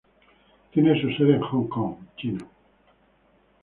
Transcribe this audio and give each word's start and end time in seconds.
Tiene 0.71 0.99
su 0.99 1.11
sede 1.11 1.35
en 1.35 1.41
Hong 1.43 1.67
Kong, 1.67 1.93
China. 2.17 2.47